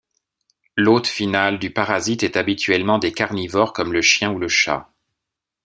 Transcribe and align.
L'hôte 0.77 1.05
final 1.05 1.59
du 1.59 1.69
parasite 1.71 2.23
est 2.23 2.35
habituellement 2.35 2.97
des 2.97 3.11
carnivores 3.13 3.71
comme 3.71 3.93
le 3.93 4.01
chien 4.01 4.31
ou 4.31 4.39
le 4.39 4.47
chat. 4.47 4.91